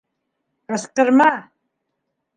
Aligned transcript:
Ҡысҡырма! 0.71 1.29